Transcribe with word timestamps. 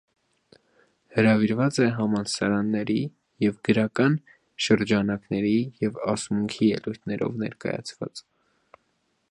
Հրաւիրուած 1.17 1.75
է 1.87 1.89
համալսարաններէ 1.97 2.95
եւ 3.45 3.59
գրական 3.69 4.17
շրջանակներէ 4.69 5.53
եւ 5.85 6.01
ասմունքի 6.15 6.71
ելոյթներով 6.81 7.39
ներկայացած։ 7.45 8.27